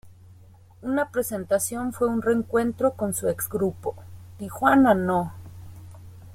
[0.81, 3.95] Una presentación fue un reencuentro con su ex-grupo
[4.39, 5.31] Tijuana No!